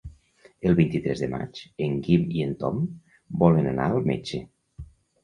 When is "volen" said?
3.45-3.69